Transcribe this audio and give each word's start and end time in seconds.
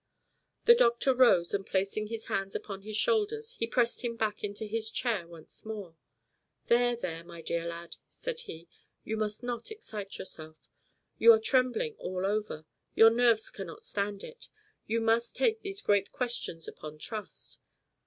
The 0.65 0.73
doctor 0.73 1.13
rose 1.13 1.53
and 1.53 1.63
placing 1.63 2.07
his 2.07 2.25
hands 2.25 2.55
upon 2.55 2.81
his 2.81 2.97
shoulders 2.97 3.51
he 3.59 3.67
pressed 3.67 4.03
him 4.03 4.15
back 4.15 4.43
into 4.43 4.65
his 4.65 4.89
chair 4.89 5.27
once 5.27 5.63
more. 5.63 5.95
"There, 6.65 6.95
there, 6.95 7.23
my 7.23 7.43
dear 7.43 7.67
lad," 7.67 7.97
said 8.09 8.39
he; 8.45 8.67
"you 9.03 9.15
must 9.15 9.43
not 9.43 9.69
excite 9.69 10.17
yourself. 10.17 10.71
You 11.19 11.31
are 11.33 11.39
trembling 11.39 11.97
all 11.99 12.25
over. 12.25 12.65
Your 12.95 13.11
nerves 13.11 13.51
cannot 13.51 13.83
stand 13.83 14.23
it. 14.23 14.49
We 14.87 14.97
must 14.97 15.35
take 15.35 15.61
these 15.61 15.83
great 15.83 16.11
questions 16.11 16.67
upon 16.67 16.97
trust. 16.97 17.59